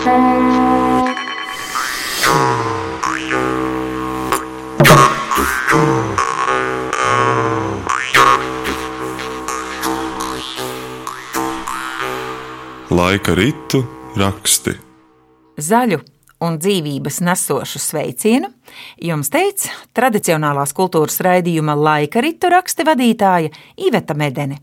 Laika 0.00 0.12
ritu 13.36 13.84
raksti. 14.16 14.72
Zaļu 15.60 16.00
un 16.40 16.56
dzīvības 16.56 17.20
nesošu 17.20 17.76
sveicienu 17.76 18.48
jums 19.04 19.28
teica 19.28 19.68
tradicionālās 19.92 20.72
kultūras 20.72 21.20
raidījuma 21.20 21.76
laika 21.76 22.24
ritu 22.24 22.48
raksti 22.48 22.88
vadītāja 22.88 23.52
Iveta 23.76 24.16
Medene. 24.16 24.62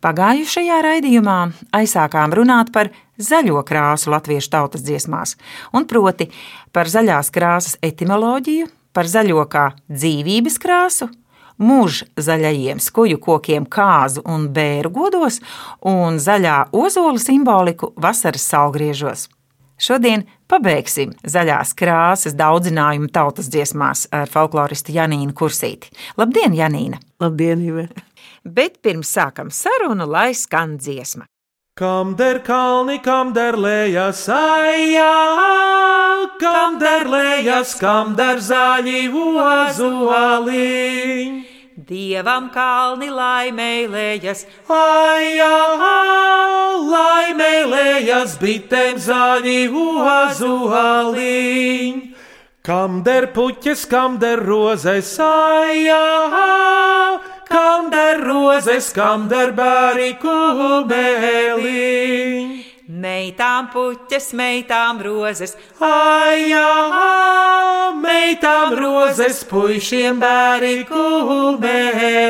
Pagājušajā 0.00 0.80
raidījumā 0.88 1.38
aizsākām 1.76 2.32
runāt 2.32 2.72
par 2.72 2.88
zaļo 3.18 3.62
krāsu 3.66 4.12
latviešu 4.14 4.50
tautas 4.52 4.84
dziesmās, 4.86 5.36
un 5.72 5.86
proti 5.90 6.30
par 6.72 6.90
zaļās 6.90 7.30
krāsas 7.34 7.78
etimoloģiju, 7.82 8.70
par 8.94 9.10
zaļo 9.10 9.44
kā 9.50 9.70
dzīvības 9.90 10.58
krāsu, 10.62 11.10
mūža 11.58 12.08
zaļajiem 12.18 12.80
skuju 12.82 13.20
kokiem 13.22 13.66
kāzu 13.66 14.24
un 14.26 14.48
bēru 14.54 14.90
godos 14.94 15.40
un 15.86 16.18
zaļā 16.22 16.68
ozola 16.74 17.20
simboliku 17.22 17.92
vasaras 17.96 18.46
salgriežos. 18.50 19.28
Šodien 19.74 20.22
pabeigsim 20.48 21.12
zaļās 21.26 21.74
krāsas 21.74 22.36
daudzinājumu 22.38 23.10
tautas 23.12 23.50
dziesmās 23.50 24.06
ar 24.14 24.30
folkloristu 24.30 24.94
Janīnu 24.94 25.34
Kursīti. 25.34 25.90
Labdien, 26.16 26.54
Janīna! 26.54 27.02
Labdien, 27.20 27.62
Iveta! 27.66 28.06
Bet 28.44 28.78
pirms 28.84 29.10
sākam 29.10 29.50
sarunu, 29.50 30.06
lai 30.06 30.30
skan 30.36 30.76
dziesma. 30.78 31.26
Kam 31.76 32.14
der 32.14 32.38
kalni, 32.38 33.02
kam 33.02 33.32
der 33.34 33.56
lējas, 33.58 34.28
aijā, 34.30 35.14
kam 36.38 36.78
der 36.78 37.02
lējas, 37.10 37.74
kam 37.80 38.14
der 38.14 38.38
zaļi 38.38 39.10
ozuoliņ. 39.10 40.54
Dievam 41.88 42.46
kalni 42.54 43.10
laimēlējas, 43.10 44.46
aijā, 44.70 45.50
laimēlējas, 46.94 48.38
bitēm 48.38 48.94
zaļi 49.10 49.66
ozuoliņ. 50.14 51.34
Kam 52.64 53.02
der 53.04 53.26
puķes, 53.36 53.82
kam 53.92 54.14
der 54.16 54.40
rozes, 54.40 55.18
aijā, 55.20 55.98
kam 57.44 57.90
der 57.92 58.22
rozes, 58.24 58.86
kam 58.96 59.26
der 59.28 59.52
bēri 59.52 60.14
kumēliņ. 60.22 61.74
Meitām 63.04 63.68
puķes, 63.68 64.30
meitām 64.40 64.96
rozes, 65.04 65.52
Aijā, 65.76 66.72
meitām 68.00 68.72
rozes, 68.80 69.44
puišiem 69.52 70.16
bēri 70.24 70.88
kumēliņ. 70.88 72.24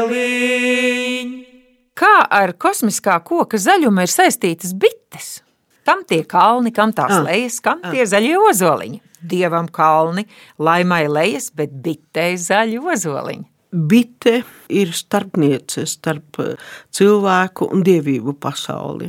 Kā 1.94 2.26
ar 2.26 2.58
kosmiskā 2.58 3.22
koka 3.22 3.54
zaļumu 3.54 4.02
ir 4.02 4.10
saistītas 4.10 4.74
bites? 4.74 5.46
Kam 5.86 6.02
tie 6.02 6.24
kalni, 6.26 6.74
kam 6.74 6.90
tās 6.90 7.22
Ah. 7.22 7.22
lejas, 7.22 7.60
kam 7.62 7.78
tie 7.86 8.02
zaļie 8.02 8.34
ozoliņi? 8.50 9.03
Dievam 9.24 9.70
kalni, 9.72 10.26
laimai 10.58 11.06
lejas, 11.08 11.50
bet 11.56 11.74
bitei 11.84 12.38
zaļi 12.40 12.80
ozoliņi. 12.94 13.50
Bite 13.74 14.36
ir 14.70 14.92
starpniece 14.94 15.82
starp 15.90 16.38
eh, 16.44 16.52
cilvēku 16.94 17.66
un 17.74 17.82
dievību 17.82 18.36
pasauli. 18.38 19.08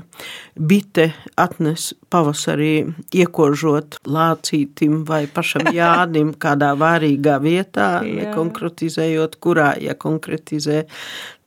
Bite 0.58 1.12
atnes 1.38 1.92
pavasarī 2.10 2.88
iekožot 3.14 4.00
lācītim 4.10 5.04
vai 5.06 5.28
pašam 5.30 5.70
Jānim 5.78 6.34
kādā 6.42 6.72
vārīgā 6.82 7.38
vietā, 7.44 7.90
Jā. 8.02 8.24
nekonkretizējot, 8.24 9.38
kurā, 9.44 9.76
ja 9.86 9.94
konkretizē, 10.02 10.82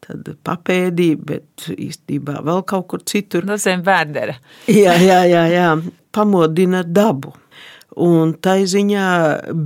tad 0.06 0.30
papēdī, 0.46 1.10
bet 1.18 1.66
īstenībā 1.74 2.38
vēl 2.46 2.62
kaut 2.70 2.86
kur 2.92 3.02
citur. 3.02 3.42
No 3.50 3.58
zem 3.58 3.82
vēdera. 3.82 4.38
Jā, 4.70 4.94
jā, 5.02 5.24
jā, 5.26 5.44
jā. 5.50 5.68
pamodina 6.14 6.86
dabu. 6.86 7.34
Un 7.98 8.36
tā 8.38 8.60
ziņā 8.62 9.06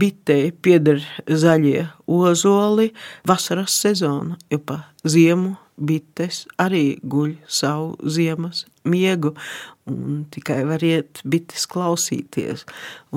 bitei 0.00 0.52
pieder 0.64 1.02
zaļie 1.28 1.84
ozoli, 2.08 2.92
vasaras 3.28 3.74
sezona, 3.82 4.38
jo 4.48 4.60
pa 4.64 4.78
ziemu 5.04 5.56
bites 5.76 6.44
arī 6.60 6.98
guļ 7.02 7.34
savu 7.50 7.96
ziemas 8.08 8.64
miegu. 8.88 9.34
Un 9.90 10.22
tikai 10.30 10.60
var 10.68 10.82
iet 10.86 11.20
bites 11.26 11.66
klausīties. 11.70 12.62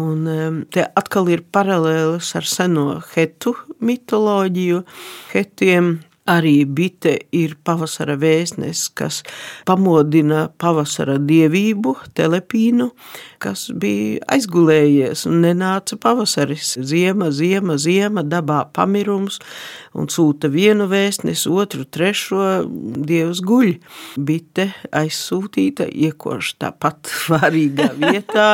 Un 0.02 0.66
te 0.74 0.88
atkal 0.98 1.30
ir 1.30 1.46
paralēlis 1.54 2.34
ar 2.40 2.50
seno 2.50 2.88
hetu 3.14 3.54
mitoloģiju. 3.86 4.82
Hetiem 5.34 6.00
Arī 6.26 6.64
bite 6.66 7.12
ir 7.38 7.52
pavasara 7.62 8.16
vēstnes, 8.18 8.88
kas 8.98 9.20
pamodina 9.70 10.48
pavasara 10.58 11.20
dievību, 11.22 11.92
telepīnu, 12.18 12.88
kas 13.44 13.68
bija 13.70 14.24
aizgulējies 14.34 15.28
un 15.30 15.44
nenāca 15.44 16.00
pavasaris. 16.02 16.72
Ziema, 16.82 17.30
ziema, 17.30 17.78
ziema, 17.78 18.24
dabā 18.26 18.64
pamirums 18.74 19.38
un 19.94 20.10
sūta 20.10 20.50
vienu 20.50 20.88
vēstnesi, 20.90 21.46
otru, 21.54 21.86
trešo, 21.86 22.42
dievs 23.06 23.44
guļ. 23.46 23.76
Bite 24.18 24.72
aizsūtīta, 24.98 25.86
iekoš 25.94 26.56
tāpat 26.64 27.12
vārīgā 27.36 27.92
vietā 28.02 28.50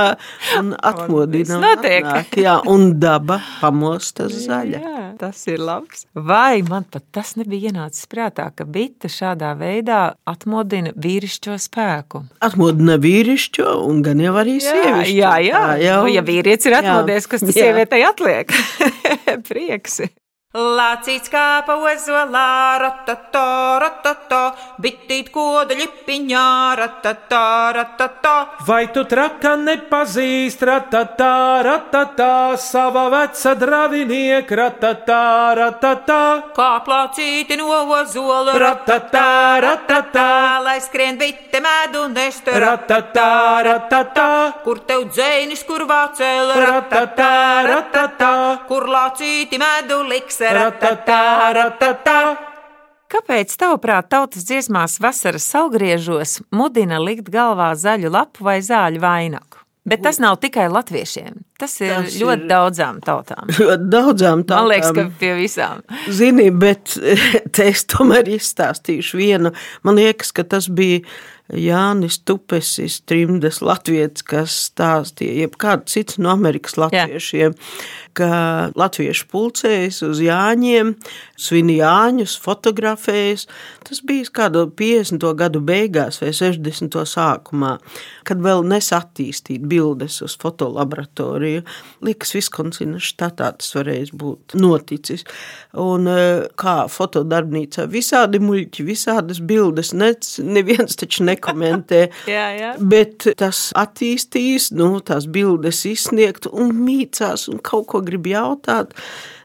un 0.59 0.73
atmodina. 0.75 1.55
viss 1.55 1.55
notiek. 1.55 2.03
atnāk, 2.03 2.35
Jā, 2.41 2.59
un 2.67 2.97
daba 2.99 3.39
pamostas 3.61 4.35
zaļa. 4.43 4.83
Jā, 4.83 5.00
tas 5.21 5.43
ir 5.51 5.61
labs. 5.61 6.05
Vai 6.17 6.61
man 6.67 6.85
pat 6.89 7.05
tas 7.15 7.35
nebija 7.39 7.69
ienācis 7.71 8.07
prātā, 8.11 8.47
ka 8.57 8.65
bite 8.65 9.09
šādā 9.11 9.53
veidā 9.59 9.99
atmodina 10.29 10.93
vīrišķo 10.97 11.57
spēku? 11.61 12.23
Atmodina 12.43 12.97
vīrišķo 13.01 13.75
un 13.87 14.01
gan 14.05 14.23
jau 14.25 14.33
arī 14.41 14.57
sievišķo. 14.65 15.13
jā, 15.21 15.35
jā. 15.45 15.61
Tā 15.71 15.77
jau. 15.85 15.99
Nu, 16.07 16.13
ja 16.15 16.25
vīrietis 16.25 16.67
ir 16.69 16.77
Jā. 16.77 16.81
atmodies, 16.83 17.29
kas 17.29 17.45
tas 17.45 17.53
Jā. 17.55 17.69
sievietei 17.69 18.01
atliek? 18.07 18.51
Prieks! 19.49 20.01
Lācīts 20.51 21.29
kāpa 21.31 21.77
ozolā, 21.79 22.75
ratato, 22.81 23.79
ratato, 23.79 24.39
bitīt 24.83 25.29
koda 25.31 25.77
ļipiņā, 25.79 26.47
ratato, 26.75 27.39
ratato. 27.77 28.33
Vai 28.67 28.89
tu 28.91 29.05
traka 29.07 29.53
nepazīst, 29.55 30.59
ratatā, 30.67 31.63
ratatā, 31.63 32.57
sava 32.59 33.05
veca 33.13 33.53
dravinieka, 33.55 34.57
ratatā, 34.59 35.21
ratatā. 35.55 36.19
Kā 36.59 36.67
plācīti 36.83 37.55
no 37.55 37.71
ozola, 38.01 38.51
Ratatā, 38.51 39.23
ratatā. 39.63 40.27
lai 40.67 40.81
skrien 40.83 41.15
bite 41.15 41.63
medu 41.63 42.09
nest, 42.11 42.43
Ratatā, 42.51 43.63
ratatā. 43.69 44.27
Kur 44.67 44.83
tev 44.83 45.07
dzēnis, 45.15 45.63
kur 45.63 45.87
vācēl, 45.87 46.51
Ratatā, 46.59 47.31
ratatā. 47.71 48.67
kur 48.67 48.83
lācīti 48.91 49.55
medu 49.55 50.03
liks, 50.03 50.40
Ratatā, 50.40 50.40
ratatā. 50.40 50.40
Kāpēc, 53.11 53.51
tavuprāt, 53.59 54.07
tautas 54.13 54.45
dziesmās 54.47 54.93
vasaras 55.03 55.43
salgriežos 55.51 56.37
mudina 56.55 56.99
likt 57.03 57.27
galvā 57.33 57.73
zaļu 57.75 58.11
lapu 58.13 58.45
vai 58.47 58.59
zāļu 58.63 59.01
vainagu? 59.03 59.57
Bet 59.81 60.03
tas 60.05 60.19
nav 60.21 60.35
tikai 60.37 60.67
latviešiem. 60.69 61.39
Tas 61.57 61.73
ir 61.81 61.89
Tas 61.95 62.13
ļoti 62.21 62.43
ir- 62.45 62.49
daudzām 62.51 62.99
tautām. 63.01 63.49
Ļoti 63.59 63.87
daudzām 63.89 64.37
Man 64.43 64.45
tādām. 64.51 64.67
liekas, 64.69 64.91
ka 64.93 65.05
pie 65.19 65.31
visām. 65.39 65.81
Zini, 66.13 66.51
bet 66.53 66.93
te 67.57 67.65
es 67.71 67.83
tomēr 67.89 68.29
izstāstīšu 68.37 69.17
vienu. 69.19 69.51
Man 69.83 69.97
liekas, 69.97 70.29
ka 70.37 70.45
tas 70.45 70.69
bija 70.69 71.01
Jānis 71.51 72.19
Tupesis, 72.23 72.99
trimdes 73.09 73.57
latvietis, 73.65 74.23
kas 74.23 74.53
stāstīja, 74.69 75.41
jeb 75.47 75.57
kāds 75.59 75.97
cits 75.97 76.21
no 76.21 76.29
Amerikas 76.31 76.77
latviešiem, 76.79 77.57
ka 78.17 78.71
latvieši 78.77 79.27
pulcējas 79.31 80.01
uz 80.07 80.21
Jāņiem, 80.23 80.95
svin 81.39 81.71
Jāņus, 81.73 82.37
fotografējas. 82.43 83.47
Tas 83.87 84.01
bija 84.07 84.29
kādu 84.41 84.65
50. 84.77 85.25
gadu 85.37 85.61
beigās 85.65 86.21
vai 86.21 86.31
60. 86.35 86.97
sākumā, 87.09 87.75
kad 88.27 88.41
vēl 88.43 88.63
nesattīstīt 88.69 89.65
bildes 89.67 90.21
uz 90.25 90.37
fotolaboratoriju. 90.41 91.63
Liekas, 92.05 92.35
Viskonsina 92.37 93.01
štatā 93.01 93.51
tas 93.57 93.73
varēs 93.75 94.13
būt 94.15 94.55
noticis. 94.59 95.25
Un 95.81 96.07
eh, 96.11 96.45
kā 96.59 96.75
fotodarbnīcā 96.91 97.87
visādi 97.91 98.41
muļķi, 98.43 98.85
visādas 98.87 99.41
bildes, 99.43 99.93
nec, 99.97 100.27
neviens 100.43 100.99
taču 100.99 101.25
nekomentē. 101.27 102.03
Jā, 102.31 102.47
jā. 102.55 102.69
Bet 102.79 103.25
tas 103.39 103.69
attīstīs, 103.77 104.69
nu, 104.75 104.93
tās 105.05 105.25
bildes 105.31 105.81
izsniegt 105.89 106.47
un 106.51 106.71
mīcās 106.77 107.47
un 107.51 107.59
kaut 107.65 107.87
ko 107.91 108.00
ko 108.01 108.07
grib 108.09 108.27
jautāt. 108.29 108.95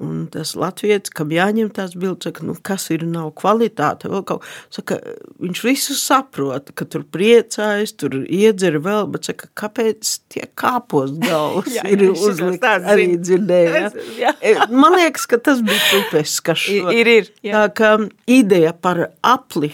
Un 0.03 0.27
tas 0.33 0.55
latviečs, 0.59 1.13
kam 1.17 1.31
jāņem 1.33 1.71
tās 1.77 1.95
bildes, 1.97 2.27
saka, 2.29 2.45
nu, 2.49 2.57
kas 2.65 2.89
ir 2.95 3.07
nav 3.09 3.31
kvalitāte. 3.39 4.11
Kaut, 4.29 4.45
saka, 4.73 4.99
viņš 5.43 5.63
visu 5.65 5.97
saprot, 5.97 6.73
ka 6.77 6.89
tur 6.89 7.07
priecājas, 7.13 7.95
tur 8.01 8.19
iedzer 8.25 8.81
vēl, 8.85 9.07
bet 9.13 9.31
saka, 9.31 9.51
kāpēc 9.57 10.13
tie 10.33 10.47
kāpos 10.59 11.15
galvas 11.27 11.73
Jā, 11.77 11.87
ir 11.93 12.09
uzlikt 12.11 12.65
arī 12.67 13.13
dzirdēja. 13.21 13.91
Jā. 14.21 14.35
Man 14.83 14.99
liekas, 14.99 15.29
ka 15.31 15.41
tas 15.41 15.63
bija 15.65 15.83
tupes, 15.91 16.39
kas 16.47 16.67
šo. 16.67 16.95
Ir, 16.95 17.13
ir. 17.21 17.31
jā. 17.45 17.57
Tā 17.57 17.69
kā 17.77 17.93
ideja 18.31 18.73
par 18.73 19.09
apli, 19.25 19.73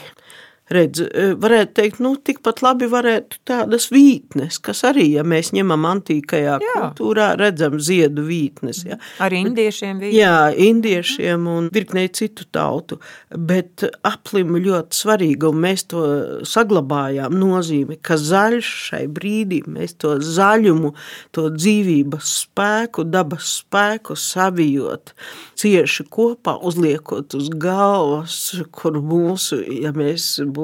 redz, 0.73 1.03
eh, 1.05 1.33
varētu 1.39 1.75
teikt, 1.79 2.01
nu, 2.03 2.15
tikpat 2.17 2.63
labi 2.65 2.89
varētu 2.91 3.41
tādas 3.49 3.89
vītnes, 3.93 4.59
kas 4.63 4.83
arī, 4.89 5.09
ja 5.17 5.25
mēs 5.27 5.53
ņemam 5.57 5.87
antīkajā 5.91 6.57
Jā. 6.63 6.75
kultūrā, 6.77 7.33
redzam 7.41 7.79
ziedu 7.83 8.25
vītnes. 8.27 8.85
Ja. 8.89 8.99
Ar 9.23 9.35
indiešiem 9.37 10.01
bija. 10.03 10.13
Jā, 10.23 10.37
indiešiem 10.57 11.47
un 11.51 11.69
virknei 11.73 12.09
citu 12.09 12.47
tautu, 12.53 12.99
bet 13.31 13.85
aplim 14.07 14.57
ļoti 14.57 15.03
svarīga, 15.03 15.51
un 15.53 15.63
mēs 15.67 15.87
to 15.93 16.03
saglabājām 16.49 17.37
nozīmi, 17.37 17.99
ka 18.03 18.19
zaļš 18.21 18.73
šai 18.89 19.05
brīdī, 19.13 19.63
mēs 19.67 19.97
to 20.03 20.17
zaļumu, 20.23 20.95
to 21.33 21.49
dzīvības 21.55 22.35
spēku, 22.43 23.05
dabas 23.09 23.59
spēku 23.61 24.17
savijot 24.19 25.15
cieši 25.63 26.07
kopā, 26.11 26.57
uzliekot 26.67 27.37
uz 27.39 27.51
galvas, 27.63 28.39
kur 28.75 28.99
mūsu, 29.03 29.61
ja 29.83 29.93
mēs 29.97 30.41
būtu, 30.43 30.62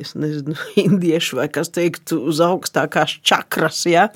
es 0.00 0.14
nezinu, 0.18 0.56
indieši 0.84 1.38
vai 1.38 1.48
kas 1.52 1.72
teiktu, 1.74 2.20
uz 2.30 2.40
augstākās 2.44 3.18
čakras, 3.26 3.82
ja, 3.88 4.08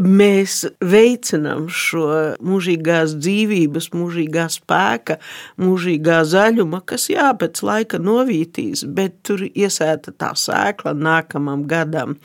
mēs 0.00 0.64
veicinām 0.84 1.68
šo 1.72 2.36
mūžīgās 2.44 3.16
dzīvības, 3.20 3.90
mūžīgā 3.94 4.46
spēka, 4.52 5.18
mūžīgā 5.62 6.20
zaļuma, 6.30 6.82
kas 6.88 7.08
jā, 7.12 7.30
pēc 7.40 7.62
laika 7.66 8.00
novītīs, 8.02 8.84
bet 8.96 9.20
tur 9.26 9.46
iesēta 9.46 10.14
tā 10.18 10.32
sēkla 10.38 10.94
nākamam 10.96 11.66
gadam, 11.70 12.16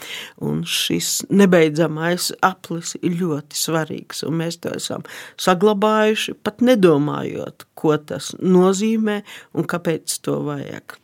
un 0.43 0.63
šis 0.67 1.25
nebeidzamais 1.29 2.31
aplis 2.45 2.95
ir 3.01 3.19
ļoti 3.21 3.59
svarīgs, 3.59 4.23
un 4.27 4.39
mēs 4.43 4.59
to 4.63 4.73
esam 4.77 5.05
saglabājuši, 5.39 6.37
pat 6.43 6.63
nedomājot, 6.65 7.67
ko 7.79 7.95
tas 7.97 8.33
nozīmē 8.39 9.21
un 9.55 9.69
kāpēc 9.69 10.19
to 10.25 10.39
vajag. 10.47 10.97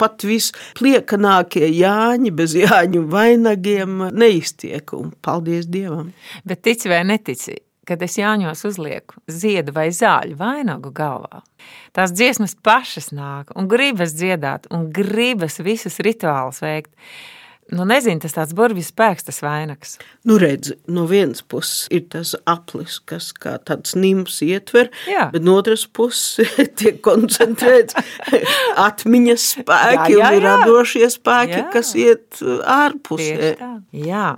Pat 0.00 0.22
vispliekanākie 0.24 1.66
Jāņi 1.74 2.30
bez 2.34 2.54
Jāņu 2.56 3.02
vainagiem 3.10 4.06
neiztiek, 4.14 4.94
un 4.96 5.10
paldies 5.24 5.66
Dievam! 5.70 6.12
Bet 6.46 6.62
tici 6.66 6.90
vai 6.92 7.02
netici, 7.08 7.58
kad 7.88 8.02
es 8.06 8.16
Jāņos 8.20 8.62
uzlieku 8.68 9.18
ziedu 9.30 9.74
vai 9.76 9.88
zāļu 9.94 10.38
vainagu 10.38 10.92
galvā, 10.94 11.42
tās 11.96 12.14
dziesmas 12.14 12.54
pašas 12.62 13.10
nāk 13.16 13.50
un 13.58 13.68
gribas 13.70 14.14
dziedāt 14.16 14.70
un 14.70 14.88
gribas 14.94 15.58
visus 15.64 15.98
rituālus 16.04 16.62
veikt. 16.62 16.94
Nu, 17.70 17.84
nezinu, 17.86 18.18
tas 18.22 18.34
tāds 18.34 18.54
burvju 18.56 18.82
spēks, 18.82 19.26
tas 19.28 19.38
vainags. 19.44 19.94
Nu, 20.26 20.38
redz, 20.42 20.72
no 20.90 21.04
vienas 21.10 21.42
puses 21.46 21.86
ir 21.94 22.06
tas 22.10 22.32
aplis, 22.50 22.98
kas 23.06 23.30
kā 23.36 23.56
tāds 23.62 23.94
nims 23.98 24.40
ietver, 24.46 24.90
Jā. 25.10 25.28
bet 25.34 25.46
no 25.46 25.54
otras 25.60 25.86
puses 25.86 26.50
tiek 26.80 26.98
koncentrēts 27.04 27.94
atmiņas 28.88 29.48
spēki 29.56 30.18
Jā, 30.18 30.20
jā, 30.20 30.34
un 30.34 30.38
jā. 30.40 30.44
radošie 30.48 31.10
spēki, 31.14 31.58
Jā. 31.60 31.66
kas 31.74 31.94
iet 31.98 32.42
uh, 32.42 32.60
ārpusē. 32.80 33.54
Jā. 33.94 34.28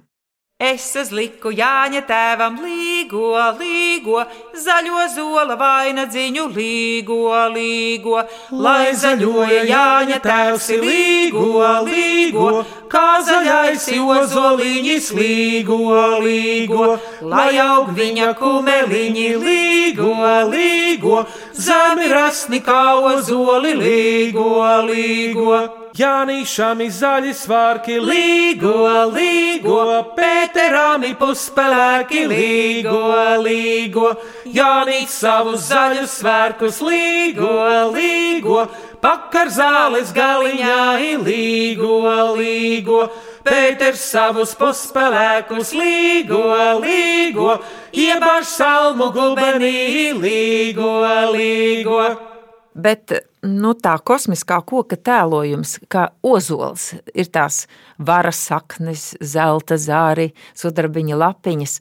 Es 0.62 0.84
uzliku 0.94 1.50
Jāņa 1.50 2.04
tēvam 2.06 2.60
līgo, 2.62 3.32
līgo, 3.58 4.20
zaļo 4.54 5.06
zola 5.10 5.56
vainadziņu 5.58 6.44
līgo, 6.54 7.32
līgo, 7.50 8.20
lai 8.62 8.92
zaļoja 8.94 9.64
Jāņa 9.66 10.20
tēvs 10.22 10.70
līgo, 10.84 11.66
līgo, 11.88 12.46
kā 12.94 13.18
zaļais 13.26 13.90
ozoliņš 14.06 15.10
līgo, 15.18 15.82
līgo, 16.22 16.94
lai 17.26 17.50
aug 17.66 17.90
viņa 17.98 18.30
kumeliņi 18.38 19.28
līgo, 19.42 20.14
līgo, 20.54 21.24
zemi 21.58 22.06
rasni 22.14 22.62
kā 22.62 22.84
ozoli 23.02 23.74
līgo, 23.82 24.52
līgo. 24.86 25.81
Jānīšām 25.92 26.78
ir 26.80 26.92
zaļi 26.96 27.34
svārki, 27.36 27.98
Līgo, 28.00 28.86
līgo, 29.12 29.82
Pēterām 30.16 31.04
ir 31.04 31.18
puspelēki, 31.20 32.22
līgo, 32.30 33.02
līgo, 33.44 34.14
Jānīt 34.48 35.12
savus 35.12 35.66
zaļus 35.68 36.16
svērkus, 36.22 36.80
līgo, 36.80 37.52
līgo, 37.92 38.64
pakar 39.04 39.52
zāles 39.52 40.16
galiņā 40.16 40.80
ir 41.10 41.28
līgo, 41.28 42.00
līgo, 42.40 43.04
Pēters 43.44 44.08
savus 44.14 44.56
puspelēkus, 44.56 45.76
līgo, 45.76 46.42
līgo, 46.80 47.60
iebāž 47.92 48.48
salmu 48.48 49.12
gubenī, 49.12 50.12
līgo, 50.16 51.00
līgo. 51.36 52.31
Bet 52.74 53.12
nu, 53.44 53.74
tā 53.76 53.94
kosmiskā 54.00 54.60
koka 54.64 54.96
tēlojums, 54.96 55.76
kā 55.92 56.08
ozols, 56.24 56.92
ir 57.14 57.28
tās 57.32 57.66
varas 57.98 58.40
saknes, 58.48 59.12
zelta 59.20 59.76
zāri, 59.76 60.30
sudrabiņa 60.56 61.18
lapiņas. 61.20 61.80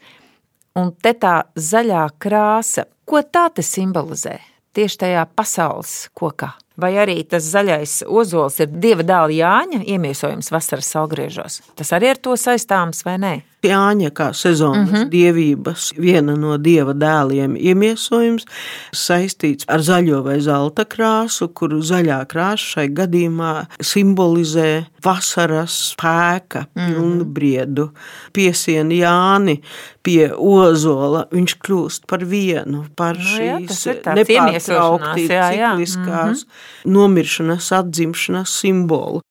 Un 0.79 0.91
te 1.03 1.13
tā 1.19 1.41
zaļā 1.55 2.07
krāsa, 2.19 2.88
ko 3.07 3.23
tā 3.23 3.49
te 3.55 3.63
simbolizē? 3.63 4.39
Tieši 4.71 5.01
tajā 5.03 5.23
pasaules 5.35 5.95
kokā. 6.15 6.53
Vai 6.79 6.93
arī 6.97 7.17
tas 7.27 7.43
zaļais 7.51 8.01
ozols 8.07 8.61
ir 8.63 8.71
dieva 8.71 9.03
dēla 9.03 9.35
Jāņa 9.35 9.81
iemiesojums 9.91 10.51
vasaras 10.53 10.88
salgriežos? 10.95 11.59
Tas 11.75 11.91
arī 11.95 12.13
ar 12.13 12.21
to 12.23 12.38
saistāms 12.39 13.03
vai 13.05 13.17
nē? 13.19 13.33
Jāņa 13.61 14.09
kā 14.17 14.31
sezonas 14.33 14.89
mm 14.89 14.95
-hmm. 14.95 15.09
dievības, 15.09 15.91
viena 15.97 16.35
no 16.35 16.57
dieva 16.57 16.93
dēliem 16.93 17.55
iemiesojums, 17.55 18.45
saistīts 18.93 19.65
ar 19.67 19.79
zaļo 19.79 20.23
vai 20.23 20.39
zelta 20.41 20.85
krāsu, 20.85 21.47
kuru 21.53 21.81
zaļā 21.81 22.25
krāsa 22.25 22.65
šai 22.73 22.87
gadījumā 22.89 23.65
simbolizē 23.79 24.85
vasaras 25.03 25.93
spēka 25.93 26.65
pilnbriedu. 26.73 27.85
Mm 27.85 27.89
-hmm. 27.89 28.31
Piesien 28.33 28.91
Jāni 28.91 29.61
pie 30.03 30.31
ozola, 30.33 31.25
viņš 31.31 31.57
kļūst 31.57 32.07
par 32.07 32.25
vienu, 32.25 32.85
par 32.95 33.17
Nu 33.17 33.37
jā, 33.37 33.57
šīs 33.59 33.85
nepārtraukti 34.05 35.27
jā, 35.27 35.51
jā. 35.53 35.73
cikliskās 35.75 36.45
nomiršanas, 36.85 37.71
atzimšanas 37.71 38.49
simbolu. 38.61 39.21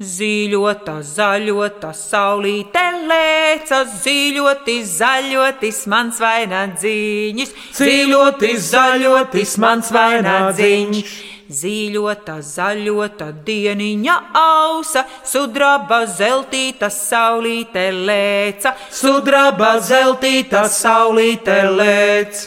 Zīļota, 0.00 1.02
zaļota, 1.04 1.92
saulīte 1.92 2.89
lēca, 3.10 3.82
zīļoti, 4.04 4.76
zaļotis, 4.86 5.82
mans 5.90 6.20
vainagdziņš, 6.22 7.56
Zīļotis, 7.80 8.70
zaļotis, 8.70 9.58
mans 9.62 9.90
vainagdziņš. 9.94 11.18
Zīļota, 11.50 12.36
zaļota, 12.46 13.32
dieniņa 13.46 14.14
ausa, 14.38 15.02
sudraba, 15.26 16.04
zeltīta, 16.06 16.86
saulīte 16.94 17.88
lēca, 17.90 18.76
Sudraba 18.94 19.72
zeltīta 19.82 20.62
saulīte 20.70 21.58
lēc. 21.74 22.44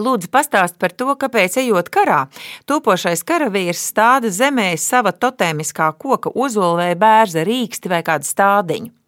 Lūdzu, 0.00 0.30
pastāst 0.32 0.78
par 0.80 0.94
to, 0.96 1.12
kāpēc, 1.20 1.58
ejot 1.60 1.90
karā, 1.92 2.22
topošais 2.64 3.20
karavīrs 3.28 3.84
stāda 3.92 4.32
zemē 4.32 4.70
sava 4.80 5.12
totēmiskā 5.12 5.90
koka 6.00 6.32
vai 6.32 6.94
bērza 6.96 7.44
rīksti 7.44 7.92
vai 7.92 8.00
kādu 8.06 8.24
stādiņu. 8.24 9.01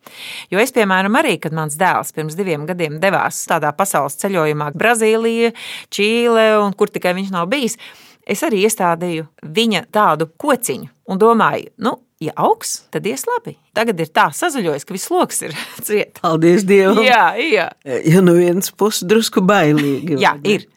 Jo 0.52 0.62
es, 0.62 0.72
piemēram, 0.74 1.18
arī, 1.20 1.36
kad 1.42 1.54
mans 1.56 1.76
dēls 1.80 2.14
pirms 2.16 2.36
diviem 2.38 2.66
gadiem 2.68 3.00
devās 3.02 3.42
tādā 3.50 3.72
pasaules 3.76 4.18
ceļojumā, 4.22 4.72
Brazīlija, 4.78 5.52
Čīle 5.94 6.48
un 6.62 6.74
kur 6.78 6.92
tikai 6.92 7.14
viņš 7.18 7.34
nav 7.34 7.48
bijis, 7.52 7.78
es 8.26 8.42
arī 8.46 8.64
iestādīju 8.68 9.28
viņa 9.56 9.86
tādu 9.94 10.30
kociņu 10.40 10.90
un 11.10 11.20
domāju, 11.20 11.72
nu, 11.84 11.98
ja 12.24 12.34
augs, 12.40 12.76
tad 12.94 13.06
ies 13.08 13.26
labi. 13.28 13.56
Tagad 13.76 14.00
ir 14.00 14.12
tā 14.14 14.28
sazaļojis, 14.34 14.86
ka 14.86 14.96
viss 14.96 15.10
lokus 15.12 15.42
ir 15.46 15.56
ciet. 15.86 16.20
Paldies 16.22 16.66
Dievam! 16.68 17.02
Jā, 17.04 17.32
jā. 17.40 17.68
Ja 17.84 18.22
no 18.24 18.36
vienas 18.38 18.72
puses 18.72 19.06
drusku 19.08 19.44
bailīgi. 19.44 20.18
Jā, 20.22 20.36
ne? 20.40 20.56
ir. 20.56 20.70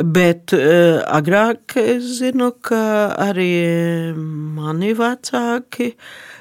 Bet 0.00 0.54
uh, 0.54 1.00
agrāk 1.10 1.74
es 1.80 2.20
zinu, 2.20 2.52
ka 2.62 3.10
arī 3.18 3.50
mani 4.14 4.92
vecāki 4.96 5.90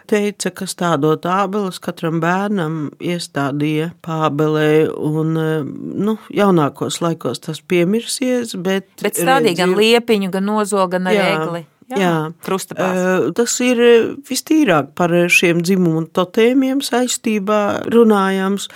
teica, 0.09 0.51
ka 0.51 0.67
stādot 0.69 1.25
ābeles 1.29 1.79
katram 1.83 2.19
bērnam 2.23 2.77
iestādīja 2.99 3.91
pābelē, 4.05 4.69
un 4.91 5.35
uh, 5.39 5.65
nu, 6.09 6.17
jaunākos 6.33 7.01
laikos 7.05 7.43
tas 7.45 7.61
piemirsies, 7.61 8.55
bet... 8.59 8.89
Bet 9.03 9.19
stādīja 9.21 9.61
gan 9.63 9.75
redzi- 9.75 9.93
liepiņu, 9.93 10.31
gan 10.33 10.49
nozolu, 10.49 10.89
gan 10.97 11.11
Jā, 11.13 11.27
egli. 11.37 11.65
Jā, 11.97 12.29
krustapās. 12.45 12.97
Eh, 13.01 13.29
Tas 13.33 13.55
ir 13.65 13.79
vistīrāk 14.29 14.91
par 14.97 15.09
šiem 15.33 15.63
dzimumu 15.65 16.03
totēmiem 16.13 16.83
saistībā 16.85 17.61
runājams, 17.89 18.67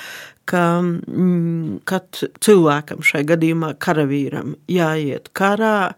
ka, 0.50 0.82
mm, 0.84 1.84
kad 1.88 2.20
cilvēkam 2.44 3.04
šai 3.06 3.24
gadījumā 3.30 3.74
karavīram 3.84 4.56
jāiet 4.72 5.30
karā, 5.38 5.94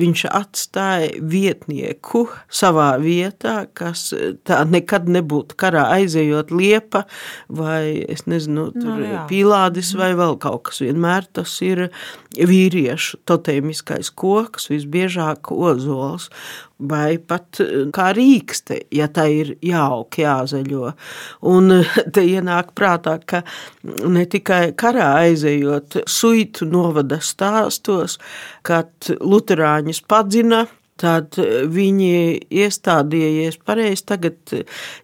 viņš 0.00 0.24
atstāja 0.30 1.10
vietnieku 1.20 2.24
savā 2.48 2.94
vietā, 3.02 3.66
kas 3.76 4.08
tā 4.48 4.62
nekad 4.68 5.10
nebūtu 5.12 5.58
karā 5.60 5.86
aizejot 5.98 6.52
liepa 6.54 7.04
vai, 7.48 8.06
es 8.08 8.26
nezinu, 8.30 8.70
tur 8.76 8.88
No, 8.90 8.96
jā. 9.04 9.20
pīlādis 9.30 9.92
vai 9.98 10.10
vēl 10.18 10.34
kaut 10.42 10.64
kas. 10.68 10.80
Vienmēr 10.82 11.28
tas 11.36 11.52
ir 11.62 11.88
vīriešu 12.34 13.20
totēmiskais 13.28 14.10
koks, 14.18 14.70
visbiežāk 14.72 15.52
ozols 15.54 16.30
vai 16.80 17.18
pat 17.18 17.60
eh, 17.62 17.86
kā 17.94 18.10
rīkste, 18.16 18.80
ja 18.94 19.08
tā 19.12 19.26
ir 19.32 19.54
jauka, 19.64 20.22
jāzaļo. 20.24 20.92
Un 21.50 21.76
eh, 21.80 21.94
te 22.14 22.24
ienāk 22.26 22.72
prātā, 22.78 23.18
ka 23.20 23.42
ne 23.82 24.26
tikai 24.30 24.72
karā 24.78 25.12
aizejot 25.24 26.02
suitu 26.10 26.68
novada 26.70 27.20
stāstos, 27.24 28.18
kad 28.66 29.12
luterāņus 29.20 30.04
padzina, 30.08 30.66
Tad 31.00 31.38
viņi 31.40 32.12
iestādījies 32.52 33.56
pareizi. 33.64 34.04
Tagad 34.10 34.52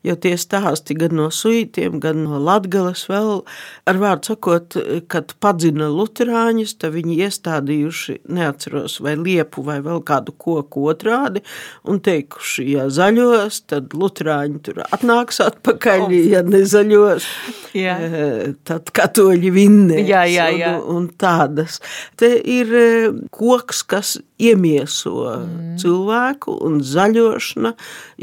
jau 0.05 0.17
tie 0.21 0.35
stāsti 0.37 0.97
gan 0.99 1.15
no 1.17 1.31
suitiem, 1.33 1.97
gan 2.03 2.21
no 2.27 2.41
latgales 2.43 3.07
vēl, 3.09 3.41
ar 3.89 4.01
vārdu 4.03 4.35
sakot, 4.35 4.77
kad 5.13 5.33
padzina 5.41 5.89
luterāņus, 5.93 6.77
tad 6.83 6.93
viņi 6.99 7.17
iestādījuši, 7.27 8.19
neatceros, 8.37 8.99
vai 9.05 9.17
liepu 9.21 9.65
vai 9.65 9.79
vēl 9.85 10.03
kādu 10.07 10.35
koku 10.37 10.85
otrādi, 10.93 11.41
un 11.89 12.03
teikuši, 12.05 12.67
ja 12.75 12.89
zaļos, 12.93 13.63
tad 13.73 13.97
luterāņi 13.97 14.63
tur 14.69 14.83
atnāks 14.87 15.41
atpakaļ, 15.47 16.11
ja 16.29 16.45
nezaļos, 16.45 17.29
Jā. 17.77 17.97
eh, 18.03 18.55
tad 18.67 18.91
katoļi 18.95 19.51
vinnēs. 19.55 20.07
Jā, 20.09 20.25
jā, 20.31 20.49
jā. 20.57 20.73
Un, 20.81 21.05
un 21.05 21.09
tādas. 21.21 21.81
Te 22.19 22.31
ir 22.41 22.73
eh, 22.77 23.19
koks, 23.35 23.83
kas 23.89 24.17
iemieso 24.43 25.15
mm. 25.33 25.77
cilvēku, 25.81 26.57
un 26.67 26.81
zaļošana 26.85 27.73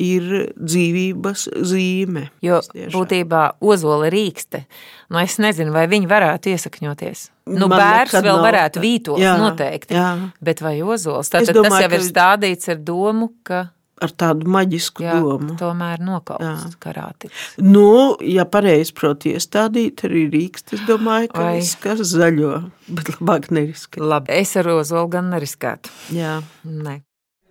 ir 0.06 0.28
dzīvības 0.58 1.48
zīme. 1.70 2.28
Jo 2.46 2.62
būtībā 2.94 3.44
ozola 3.64 4.10
rīkste, 4.14 4.66
nu 5.14 5.22
es 5.24 5.40
nezinu, 5.42 5.74
vai 5.76 5.88
viņi 5.92 6.10
varētu 6.10 6.54
iesakņoties. 6.54 7.30
Nu, 7.54 7.68
Man 7.68 7.80
bērs 7.82 8.14
vēl 8.22 8.30
nav 8.30 8.46
varētu 8.46 8.80
tā. 8.80 8.84
vītos 8.84 9.20
Jā, 9.20 9.34
noteikti, 9.42 9.98
jā. 9.98 10.12
bet 10.44 10.62
vai 10.64 10.78
ozols? 10.82 11.32
Tātad 11.34 11.52
tas 11.52 11.58
domāju, 11.58 11.90
jau 11.90 11.98
ir 11.98 12.06
stādīts 12.06 12.72
ar 12.72 12.80
domu, 12.80 13.34
ka 13.44 13.66
Ar 14.04 14.12
tādu 14.20 14.50
maģisku 14.52 15.06
jā, 15.06 15.16
domu. 15.24 15.56
tomēr 15.60 16.02
nokauts 16.04 16.76
karāti. 16.84 17.32
Nu, 17.64 18.18
ja 18.20 18.44
pareizi 18.50 18.96
prot 18.98 19.24
iestādīt, 19.30 20.04
arī 20.10 20.26
rīkst, 20.34 20.76
es 20.76 20.84
domāju, 20.90 21.32
ka 21.32 21.46
Vai. 21.48 21.56
viss, 21.62 21.78
kas 21.80 22.04
zaļo, 22.12 22.58
bet 22.90 23.14
labāk 23.16 23.50
neriskēt. 23.56 24.04
Labi, 24.04 24.36
es 24.44 24.54
ar 24.60 24.74
ozolu 24.76 25.14
gan 25.16 25.32
neriskētu. 25.32 25.94
Jā. 26.18 26.42
Ne. 26.68 27.00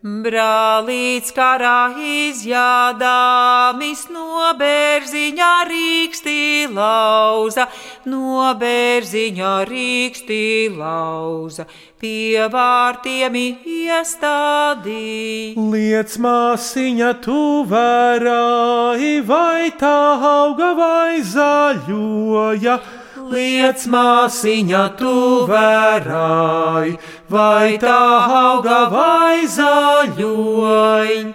Brālīts 0.03 1.31
karā 1.31 1.95
izjādāmis 2.03 4.01
no 4.11 4.49
bērziņā 4.59 5.51
rīkstī 5.69 6.67
lauza, 6.67 7.69
no 8.11 8.49
bērziņā 8.59 9.53
rīkstī 9.69 10.41
lauza, 10.75 11.69
pie 12.03 12.49
vārtiem 12.51 13.39
iestādī. 13.39 15.55
Liec 15.55 16.17
māsiņa, 16.19 17.13
tu 17.23 17.63
vērāji, 17.71 19.23
vai 19.31 19.71
tā 19.79 19.95
auga 20.19 20.73
vai 20.83 21.23
zaļoja. 21.23 23.02
Liec 23.33 23.87
māsiņa, 23.89 24.83
tu 24.99 25.13
vērāji, 25.49 26.99
vai 27.33 27.79
tā 27.81 28.01
auga 28.39 28.81
vai 28.93 29.47
zaļoja. 29.49 31.33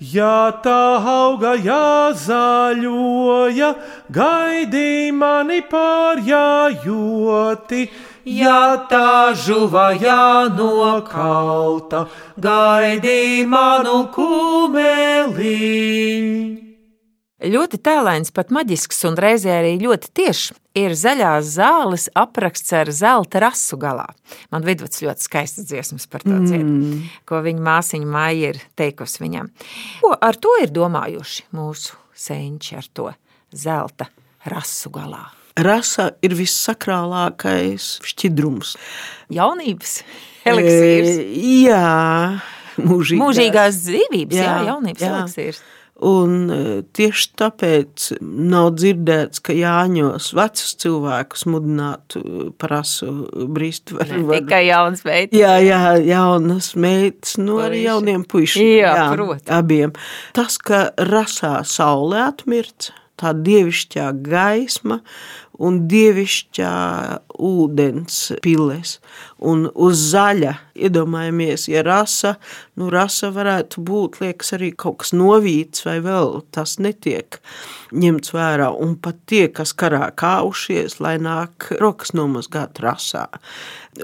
Ja 0.00 0.50
tā 0.64 0.96
auga 1.12 1.54
jāzaļoja, 1.60 2.86
gaidī 4.16 5.12
mani 5.12 5.60
pārjājoti. 5.72 6.80
Ja 8.24 8.86
tā 8.88 9.34
žuva 9.36 9.92
jānokauta, 10.00 10.88
gaidī 12.40 13.44
manu 13.44 14.08
kumeli. 14.16 15.56
Ļoti 17.40 17.78
tēlains, 17.80 18.28
pat 18.36 18.50
maģisks 18.52 18.98
un 19.08 19.14
reizē 19.16 19.54
arī 19.62 19.76
ļoti 19.80 20.10
tiešs 20.18 20.50
ir 20.76 20.92
zaļās 20.98 21.54
zāles 21.54 22.04
apraksts 22.18 22.74
ar 22.76 22.90
zelta 22.92 23.40
rasu 23.40 23.78
galā. 23.80 24.04
Man 24.52 24.66
vidvuds 24.66 25.00
ļoti 25.00 25.24
skaists 25.24 25.64
dziesmas 25.70 26.04
par 26.10 26.20
to 26.26 26.36
dzied, 26.44 26.66
mm. 26.66 27.00
ko 27.24 27.40
viņa 27.46 27.64
māsiņa 27.64 28.10
Maija 28.12 28.52
ir 28.52 28.60
teikusi 28.76 29.24
viņam. 29.24 29.48
Ko 30.02 30.12
ar 30.20 30.36
to 30.36 30.52
ir 30.60 30.74
domājuši 30.74 31.48
mūsu 31.56 31.96
senči 32.12 32.76
ar 32.76 32.90
to 32.92 33.08
zelta 33.56 34.10
rasu 34.52 34.92
galā? 34.92 35.24
Rasa 35.60 36.10
ir 36.20 36.36
vissakrālākais 36.36 37.96
šķidrums. 38.06 38.76
Jaunības 39.32 39.96
eliksīrs. 40.44 41.10
E, 41.16 41.26
Jā, 41.64 42.38
mūžīgās. 42.76 43.24
Mūžīgās 43.24 43.84
dzīvības, 43.88 44.38
Jā, 44.38 44.46
jā 44.46 44.72
jaunības 44.74 45.08
jā. 45.08 45.10
eliksīrs. 45.16 45.68
Un 46.00 46.48
e, 46.48 46.58
tieši 46.96 47.26
tāpēc 47.36 48.06
nav 48.24 48.70
dzirdēts, 48.78 49.42
ka 49.44 49.52
Jāņos 49.52 50.30
vecus 50.36 50.72
cilvēkus 50.80 51.44
mudinātu 51.52 52.22
par 52.60 52.78
asu 52.78 53.10
brīst. 53.52 53.92
Var, 53.96 54.14
var. 54.24 54.38
Tikai 54.40 54.62
jauns 54.70 55.04
veids. 55.04 55.36
Jā, 55.36 55.58
jā, 55.60 55.82
jaunas 56.06 56.72
meitas, 56.80 57.36
nu 57.40 57.58
arī 57.60 57.82
Puiši. 57.82 57.88
jauniem 57.90 58.24
puišiem. 58.24 58.70
Jā, 58.80 58.94
protams. 59.12 59.52
Abiem. 59.52 59.92
Tas, 60.36 60.56
ka 60.56 60.86
rasā 61.10 61.58
saulē 61.68 62.24
atmirts, 62.30 62.94
tā 63.20 63.34
dievišķā 63.36 64.08
gaisma 64.24 65.02
un 65.60 65.82
dievišķā 65.90 66.74
ūdens 67.40 68.18
piles. 68.44 68.96
Un 69.40 69.66
uz 69.72 70.00
zaļa, 70.12 70.54
iedomājamies, 70.76 71.66
ja 71.70 71.82
rasa, 71.84 72.34
nu 72.80 72.88
rasa 72.92 73.30
varētu 73.34 73.84
būt, 73.84 74.20
liekas, 74.24 74.54
arī 74.56 74.70
kaut 74.76 75.00
kas 75.02 75.14
novīts 75.16 75.84
vai 75.86 75.98
vēl 76.04 76.40
tas 76.54 76.78
netiek 76.80 77.40
ņemts 77.92 78.34
vērā. 78.36 78.70
Un 78.72 78.96
pat 79.00 79.20
tie, 79.30 79.46
kas 79.52 79.74
karā 79.76 80.10
kāušies, 80.16 80.98
lai 81.04 81.16
nāk 81.20 81.70
rokas 81.80 82.14
nomazgāt 82.16 82.80
rasā 82.84 83.26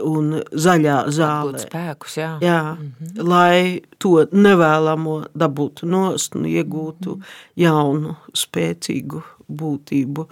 un 0.03 0.41
zaļā 0.53 0.99
zālē. 1.15 1.61
Būt 1.61 1.69
spēkus, 1.69 2.19
jā. 2.19 2.33
Jā, 2.43 2.63
mm 2.75 2.93
-hmm. 2.99 3.29
lai 3.29 3.81
to 3.99 4.27
nevēlamo 4.33 5.27
dabūtu 5.35 5.87
nost 5.87 6.37
un 6.37 6.45
iegūtu 6.45 7.21
jaunu, 7.57 8.17
spēcīgu 8.35 9.23
būtību. 9.51 10.27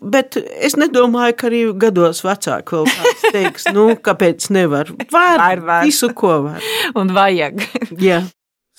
Bet 0.00 0.36
es 0.40 0.76
nedomāju, 0.78 1.36
ka 1.36 1.48
arī 1.50 1.62
gados 1.86 2.22
vecāki 2.26 2.76
vēl 2.76 2.86
kāds 2.90 3.24
teiks, 3.34 3.64
nu, 3.74 3.94
kāpēc 3.96 4.50
nevar. 4.54 4.92
Var, 5.10 5.38
Var, 5.40 5.60
var. 5.66 5.84
visu, 5.86 6.12
ko 6.14 6.36
var. 6.48 6.60
Un 7.00 7.08
vajag. 7.16 7.62
Jā. 8.06 8.22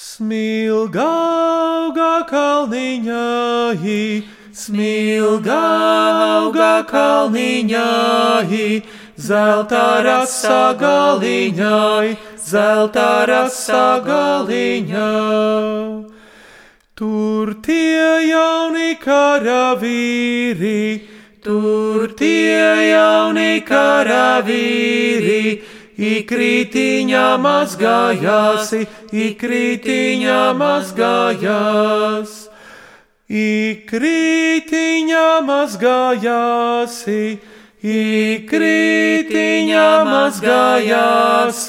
Smilga 0.02 1.06
auga 1.06 2.24
kalniņā, 2.26 3.26
smilga 4.58 5.58
auga 6.42 6.72
kalniņā, 6.90 7.84
zelta 9.22 9.84
rasa 10.02 10.74
galiņai, 10.80 12.16
zelta 12.42 13.06
rasa 13.30 13.84
galiņai. 14.08 16.11
Tur 17.00 17.54
tie 17.64 18.28
jauni 18.28 19.00
karavīri, 19.00 20.84
tur 21.42 22.12
tie 22.20 22.92
jauni 22.92 23.64
karavīri, 23.64 25.64
ikrītiņā 26.12 27.26
mazgājās, 27.48 28.76
ikrītiņā 29.16 30.44
mazgājās. 30.60 32.40
Ikrītiņā 33.32 35.28
mazgājās, 35.48 36.96
ikrītiņā 37.88 39.86
mazgājās, 40.10 41.62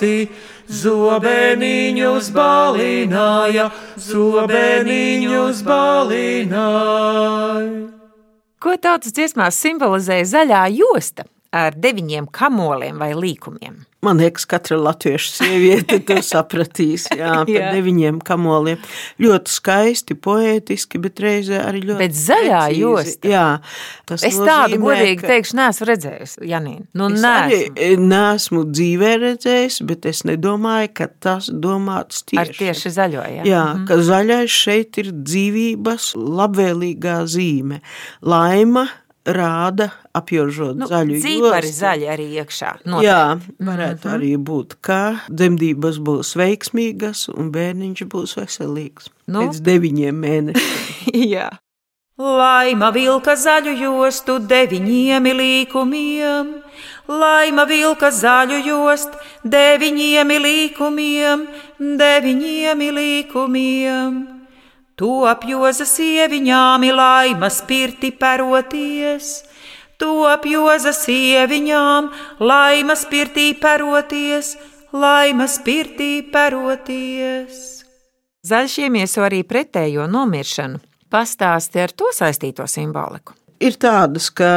zobeniņus 0.72 2.30
balināja, 2.34 3.68
zobeniņus 4.00 5.62
balināja. 5.68 6.72
Ko 8.62 8.76
tautas 8.78 9.12
dziesmās 9.16 9.58
simbolizē 9.58 10.22
zaļā 10.28 10.64
josta 10.76 11.26
ar 11.52 11.74
deviņiem 11.76 12.28
kamoliem 12.32 13.00
vai 13.02 13.12
līkumiem? 13.18 13.82
Man 14.02 14.18
liekas, 14.18 14.42
katra 14.50 14.74
latviešu 14.82 15.28
sieviete 15.30 16.00
to 16.02 16.16
sapratīs. 16.32 17.04
Jā, 17.14 17.44
par 17.46 17.50
Jā. 17.52 17.68
deviņiem 17.76 18.16
kamoliem. 18.26 18.80
Ļoti 19.22 19.52
skaisti, 19.54 20.16
poētiski, 20.18 20.98
bet 21.04 21.20
reizē 21.22 21.60
arī 21.68 21.84
ļoti. 21.86 21.98
Bet 22.00 22.16
zaļā 22.18 22.62
josta. 22.74 23.30
Jā, 23.30 23.44
tas 24.10 24.24
Es 24.26 24.34
tādu 24.40 24.80
nozīmē, 24.80 24.82
godīgi 24.88 25.20
ka- 25.20 25.30
teikšu, 25.30 25.54
neesmu 25.60 25.88
redzējusi, 25.92 26.42
Janīna. 26.50 26.86
Nu, 26.98 27.06
Es 27.14 27.22
neesmu. 27.22 27.68
arī 27.76 27.90
neesmu 28.02 28.64
dzīvē 28.72 29.12
redzējis, 29.22 29.78
bet 29.86 30.10
es 30.10 30.24
nedomāju, 30.26 30.90
ka 30.98 31.06
tas 31.22 31.46
domāts 31.54 32.24
tieši. 32.26 32.42
Ar 32.42 32.52
tieši 32.58 32.92
zaļo, 32.98 33.22
jā. 33.38 33.46
Jā, 33.52 33.64
ka 33.86 34.00
zaļais 34.02 34.50
šeit 34.64 34.98
ir 35.04 35.12
dzīvības 35.14 36.10
labvēlīgā 36.18 37.20
zīme. 37.36 37.78
Laima 38.26 38.88
rāda 39.26 39.90
apjožot 40.18 40.76
Nu, 40.80 40.86
zaļu 40.90 41.18
jostu. 41.20 41.72
zaļi 41.78 42.06
arī 42.10 42.26
iekšā. 42.42 42.70
Noteikti. 42.84 43.06
Jā, 43.06 43.38
varētu 43.62 44.10
arī 44.10 44.32
būt, 44.36 44.76
ka 44.82 45.00
dzemdības 45.30 45.98
būs 46.02 46.32
veiksmīgas 46.40 47.28
un 47.34 47.52
bērniņš 47.54 48.04
būs 48.10 48.36
veselīgs. 48.40 49.10
Nu? 49.28 49.46
Pēc 49.46 49.60
deviņiem 49.62 50.22
mēnešiem. 50.26 51.58
Laima 52.22 52.90
vilka 52.92 53.34
zaļu 53.40 53.72
jostu 53.80 54.36
deviņiem 54.38 55.24
līkumiem, 55.38 56.50
laima 57.08 57.64
vilka 57.66 58.10
zaļu 58.12 58.58
jostu 58.66 59.16
deviņiem 59.48 60.28
līkumiem, 60.44 61.46
deviņiem 61.80 62.84
līkumiem. 62.98 64.41
To 65.00 65.24
apjoza 65.24 65.86
sieviņām, 65.88 66.84
laima 66.92 67.48
spirti 67.50 68.12
peroties, 68.12 69.42
to 69.96 70.26
apjoza 70.28 70.92
sieviņām, 70.92 72.10
laima 72.40 72.96
spirtī 72.98 73.52
peroties, 73.58 74.56
laima 74.92 75.48
spirtī 75.48 76.20
peroties. 76.32 77.84
Zaļš 78.42 78.78
iemieso 78.84 79.22
arī 79.24 79.44
pretējo 79.46 80.08
nomiršanu. 80.10 80.82
Pastāsti 81.12 81.80
ar 81.80 81.92
to 81.92 82.08
saistīto 82.16 82.66
simboliku. 82.66 83.36
Ir 83.62 83.76
tādas, 83.78 84.26
ka 84.34 84.48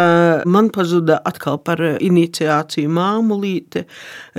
man 0.50 0.72
pazuda 0.74 1.20
atkal 1.30 1.60
par 1.62 1.82
iniciāciju 1.84 2.90
māmulīte. 2.90 3.84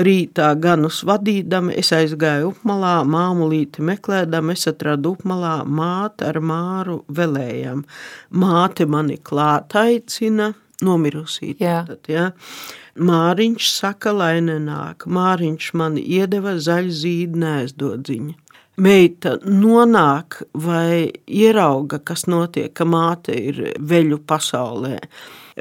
Rītā 0.02 0.48
ganus 0.58 1.02
vadīdama, 1.06 1.74
es 1.78 1.92
aizgāju 1.94 2.50
upmalā, 2.50 2.96
māmulīti 3.06 3.84
meklēdama, 3.86 4.56
es 4.56 4.66
atradu 4.70 5.14
upmalā 5.14 5.60
māti 5.64 6.26
ar 6.26 6.40
māru 6.42 7.02
velējām. 7.14 7.84
Māte 8.42 8.88
mani 8.90 9.20
klāt 9.22 9.76
aicina, 9.78 10.50
nomirusī. 10.82 11.54
Jā. 11.62 11.84
Tātad, 11.86 12.10
ja. 12.10 12.26
Māriņš 12.96 13.70
saka, 13.70 14.12
lai 14.16 14.40
nenāk. 14.44 15.06
Māriņš 15.06 15.70
man 15.76 16.00
iedeva 16.00 16.56
zaļu 16.58 16.94
zīdu 17.04 17.42
nēsdodziņu. 17.44 18.34
Meita 18.76 19.38
nonāk 19.44 20.42
vai 20.52 21.08
ierauga, 21.26 21.98
kas 22.04 22.26
notiek, 22.28 22.74
ka 22.76 22.84
māte 22.84 23.32
ir 23.32 23.62
veļu 23.80 24.20
pasaulē. 24.28 24.98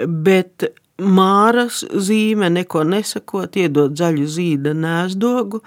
Bet 0.06 0.68
Māras 0.96 1.82
zīme, 1.84 2.48
neko 2.56 2.86
nesakot, 2.88 3.58
iedod 3.60 3.98
zaļu 4.00 4.28
zīda 4.32 4.72
nēsdogu, 4.80 5.60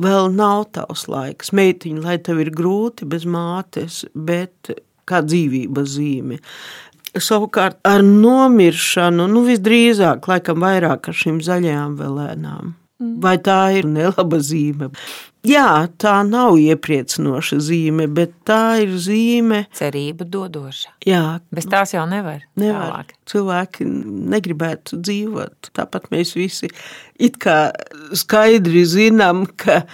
vēl 0.00 0.30
nav 0.32 0.70
tavs 0.72 1.04
laiks. 1.12 1.52
Meitiņa, 1.52 2.00
lai 2.00 2.16
tev 2.24 2.40
ir 2.40 2.48
grūti 2.56 3.04
bez 3.04 3.26
mātes, 3.28 4.06
bet 4.14 4.72
kā 5.04 5.20
dzīvības 5.26 5.90
zīme. 5.98 6.40
Savukārt 7.12 7.76
ar 7.84 8.00
nomiršanu, 8.06 9.26
nu 9.28 9.44
visdrīzāk, 9.44 10.24
laikam 10.30 10.64
vairāk 10.64 11.10
ar 11.10 11.20
šīm 11.24 11.42
zaļajām 11.44 11.98
velēnām. 12.00 12.72
Vai 13.00 13.38
tā 13.40 13.58
ir 13.78 13.86
nelaba 13.88 14.36
zīme? 14.44 14.90
Jā, 15.48 15.88
tā 15.96 16.18
nav 16.28 16.58
iepriecinoša 16.60 17.56
zīme, 17.64 18.04
bet 18.12 18.34
tā 18.44 18.82
ir 18.82 18.90
zīme, 19.00 19.62
Cerība 19.72 20.26
dodoša. 20.28 20.92
jā, 21.08 21.40
Bez 21.50 21.64
tās 21.64 21.94
jau 21.94 22.04
nevar. 22.10 22.42
Nevar. 22.60 22.90
tālāk. 22.90 23.14
Cilvēki 23.32 23.86
negribētu 24.34 25.00
dzīvot. 25.00 25.70
Tāpat 25.72 26.10
mēs 26.12 26.34
visi 26.36 26.68
it 27.18 27.38
kā 27.40 27.72
skaidri 28.12 28.84
zinām, 28.84 29.46
ka 29.56 29.86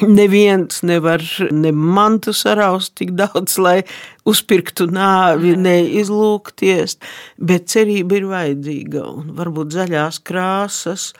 neviens 0.00 0.80
nevar 0.82 1.20
ne 1.52 1.72
mantu 1.72 2.32
saraust 2.32 2.94
tik 2.96 3.10
daudz, 3.18 3.58
lai 3.60 3.82
uzpirktu 4.28 4.86
nāvi, 4.94 5.52
neizlūkties, 5.60 6.96
bet 7.38 7.68
cerība 7.72 8.16
ir 8.20 8.26
vajadzīga. 8.30 9.02
Un 9.12 9.34
varbūt 9.36 9.74
zaļās 9.76 10.20
krāsas 10.24 11.10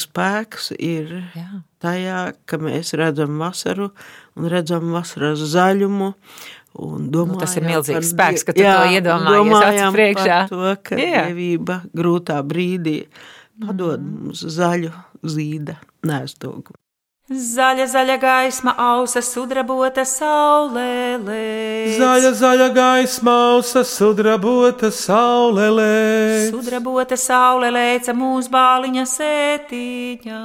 spēks 0.00 0.72
ir 0.78 1.12
Jā. 1.36 1.48
tajā, 1.84 2.22
ka 2.46 2.58
mēs 2.62 2.94
redzam 2.98 3.36
vasaru 3.42 3.90
un 4.36 4.48
redzam 4.52 4.92
vasaras 4.96 5.42
zaļumu. 5.52 6.14
Un 6.80 7.10
domājam, 7.12 7.34
Nu, 7.36 7.40
tas 7.42 7.56
ir 7.58 7.66
milzīgs 7.68 7.92
par 7.92 8.32
spēks, 8.32 8.44
ka 8.48 8.52
tu 8.54 8.62
die- 8.62 8.64
to 8.64 8.84
jā, 8.88 9.00
iedomājies 9.02 9.92
priekšā. 9.92 10.48
To, 10.48 10.76
ka 10.82 10.96
Jā. 10.96 11.26
dievība 11.28 11.82
grūtā 11.92 12.40
brīdī 12.42 13.04
padod 13.60 14.00
Mm. 14.00 14.22
mums 14.24 14.40
zaļu 14.42 14.90
zīda 15.22 15.76
nēstogu. 16.02 16.72
Zaļa, 17.32 17.86
zaļa 17.88 18.16
gaisma, 18.20 18.72
ausa 18.76 19.22
sudrabota 19.24 20.02
saulē. 20.04 20.84
Zaļa, 21.96 22.32
zaļa 22.36 22.66
gaisma, 22.76 23.32
ausa 23.54 23.80
sudrabota 23.88 24.90
saulē. 24.92 26.50
Sudrabota 26.50 27.16
saule 27.16 27.70
lēca 27.72 28.12
mūsu 28.12 28.52
bāliņa 28.52 29.04
sētiņā. 29.08 30.40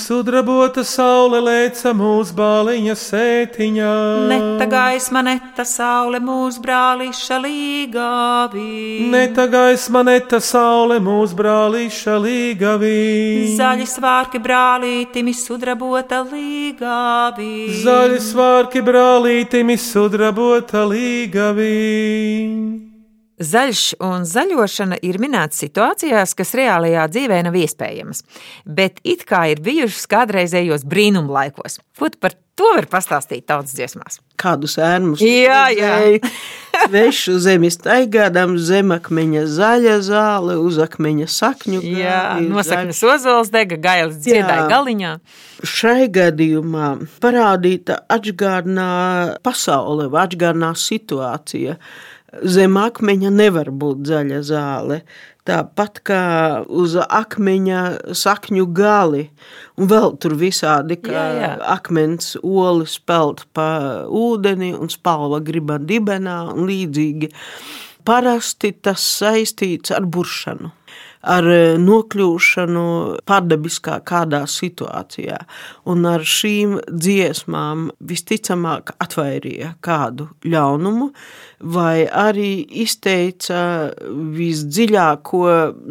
Sudrabota 0.00 0.84
saule 0.86 1.42
lēca 1.44 1.92
mūsu 1.98 2.32
bāliņa 2.38 2.96
sētiņā. 3.02 3.92
Neta 4.32 4.70
gaisma, 4.70 5.24
neta 5.26 5.68
saule 5.68 6.22
mūsu 6.24 6.64
brālīša 6.64 7.40
līgavī. 7.44 9.10
Neta 9.12 9.44
gaisma, 9.44 10.06
neta 10.08 10.40
saule 10.40 11.02
mūsu 11.04 11.36
brālīša 11.36 12.16
līgavī. 12.24 12.96
Zaļi 13.60 13.90
svārki 13.92 14.40
brālītimi 14.40 15.36
sudrabota 15.36 16.22
līgavī. 16.22 16.29
Zaļi 17.82 18.20
svārki 18.22 18.82
brālītimi 18.86 19.74
sudrabota 19.80 20.84
līgavī. 20.86 21.70
Zaļš 23.40 23.84
un 24.04 24.26
zaļošana 24.28 24.98
ir 25.06 25.16
minēts 25.22 25.62
situācijās, 25.64 26.34
kas 26.36 26.52
reālajā 26.58 27.06
dzīvē 27.08 27.40
nav 27.46 27.56
iespējamas, 27.56 28.20
bet 28.68 29.00
it 29.02 29.24
kā 29.26 29.46
ir 29.54 29.62
bijušas 29.64 30.04
kādreizējos 30.12 30.84
brīnumlaikos. 30.84 31.80
Fut 31.96 32.20
par 32.20 32.36
to 32.60 32.68
var 32.76 32.86
pastāstīt 32.92 33.46
tautas 33.48 33.72
dziesmās. 33.76 34.20
Kādus 34.40 34.76
ērmus 34.80 35.20
Jā, 35.24 35.66
jā. 35.72 35.92
redzēju. 36.00 36.32
Svešu 36.80 37.34
zemi 37.42 37.68
staigādam, 37.72 38.54
zemakmeņa 38.60 39.42
zaļa 39.52 39.96
zāle, 40.06 40.56
uz 40.60 40.78
akmeņa 40.80 41.26
sakņu. 41.32 41.80
Jā, 41.84 42.20
gāja, 42.38 42.46
nosaknes 42.48 43.02
ozols 43.04 43.50
dega, 43.52 43.76
gailis 43.80 44.20
dziedāja 44.22 44.64
Jā. 44.64 44.68
galiņā. 44.70 45.10
Šai 45.66 46.08
gadījumā 46.12 46.92
parādīta 47.20 48.00
atgādnā 48.12 48.88
pasaule 49.44 50.08
vai 50.12 50.24
atgādnā 50.28 50.72
situācija. 50.78 51.76
Zem 52.46 52.76
akmeņa 52.78 53.30
nevar 53.34 53.72
būt 53.74 54.04
zaļa 54.06 54.40
zāle. 54.46 55.00
Tāpat 55.48 55.98
kā 56.06 56.22
uz 56.68 56.94
akmeņa 57.00 57.80
sakņu 58.14 58.66
gali, 58.76 59.24
un 59.80 59.88
vēl 59.90 60.12
tur 60.22 60.36
visādi, 60.38 60.98
kā 61.00 61.14
Jā, 61.16 61.24
jā. 61.40 61.50
akmens 61.74 62.36
oli 62.44 62.86
spelt 62.86 63.46
pa 63.56 63.70
ūdeni 64.06 64.70
un 64.76 64.92
spalva 64.92 65.40
griba 65.42 65.80
dibenā 65.80 66.42
un 66.52 66.68
līdzīgi. 66.70 67.32
Parasti 68.06 68.74
tas 68.84 69.02
saistīts 69.18 69.90
ar 69.96 70.06
buršanu, 70.06 70.70
ar 71.20 71.46
eh, 71.50 71.76
nokļūšanu 71.80 72.84
pārdabiskā 73.28 73.98
kādā 74.06 74.42
situācijā. 74.48 75.38
Un 75.90 76.06
ar 76.08 76.24
šīm 76.24 76.78
dziesmām 76.88 77.88
visticamāk 78.00 78.94
atvairīja 79.02 79.74
kādu 79.84 80.30
ļaunumu, 80.46 81.10
vai 81.60 82.06
arī 82.06 82.64
izteica 82.82 83.60
visdziļāko 84.10 85.42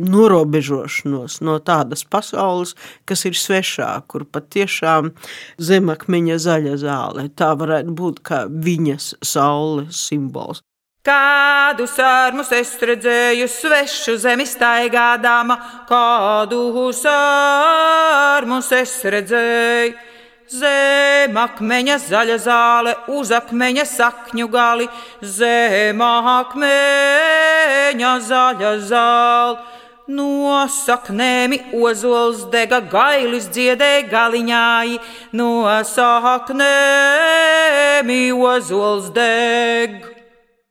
norobežošanos 0.10 1.40
no 1.46 1.60
tādas 1.62 2.06
pasaules, 2.10 2.76
kas 3.06 3.26
ir 3.30 3.38
svešā, 3.38 3.92
kur 4.10 4.26
patiešām 4.26 5.14
zemakmeņa 5.62 6.40
zaļa 6.42 6.80
zāle. 6.82 7.30
Tā 7.30 7.54
varētu 7.60 7.94
būt 8.02 8.24
kā 8.26 8.46
viņas 8.50 9.14
saules 9.26 10.08
simbols. 10.10 10.64
Kādu 11.00 11.86
sārmus 11.88 12.50
es 12.52 12.74
redzēju 12.84 13.48
svešu 13.48 14.18
zemi 14.20 14.44
staigādama, 14.44 15.56
kādu 15.88 16.92
sārmus 16.92 18.72
es 18.76 19.00
redzēju. 19.16 19.96
Zem 20.50 21.38
akmeņa 21.38 21.96
zaļa 22.02 22.38
zāle, 22.42 22.96
uz 23.16 23.32
akmeņa 23.32 23.86
sakņu 23.86 24.48
gali, 24.50 24.88
zem 25.22 26.02
akmeņa 26.02 26.60
zaļa 28.28 28.72
zāle, 28.92 29.60
No 30.10 30.66
saknēmi 30.74 31.78
ozols 31.78 32.50
dega 32.50 32.82
gailis 32.82 33.46
dziedē 33.54 34.10
galiņāji, 34.10 34.98
no 35.38 35.70
saknēmi 35.86 36.58
ozols 38.34 39.14
deg. 39.14 40.19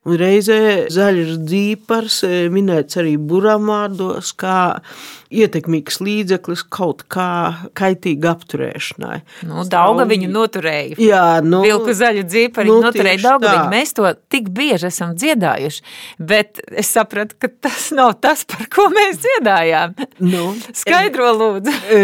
Un 0.09 0.16
reizē 0.16 0.87
zaļš 0.88 1.35
dzīpars 1.44 2.23
minēts 2.55 2.97
arī 3.01 3.18
buramvārdos, 3.21 4.31
kā 4.40 4.81
ietekmīgs 5.29 6.01
līdzeklis 6.05 6.64
kaut 6.73 7.05
kā 7.12 7.69
kaitīga 7.79 8.33
apturēšanai. 8.37 9.19
Nu, 9.49 9.64
Dauga 9.69 10.07
viņu 10.09 10.31
noturēja. 10.33 10.97
Jā, 11.03 11.25
nu, 11.45 11.61
Vilku 11.64 11.95
zaļu 11.97 12.25
dzīpari 12.29 12.71
nu, 12.71 12.79
noturēja 12.85 13.21
Dauga 13.25 13.53
viņu. 13.53 13.67
Mēs 13.73 13.95
to 13.97 14.09
tik 14.33 14.51
bieži 14.55 14.88
esam 14.88 15.14
dziedājuši, 15.19 15.85
bet 16.31 16.62
es 16.69 16.93
sapratu, 16.97 17.37
ka 17.41 17.51
tas 17.69 17.91
nav 17.97 18.14
tas, 18.25 18.45
par 18.49 18.69
ko 18.73 18.88
mēs 18.95 19.21
dziedājām. 19.25 19.97
Nu, 20.25 20.51
Skaidro 20.77 21.31
lūdzu. 21.37 21.75
E, 21.93 22.03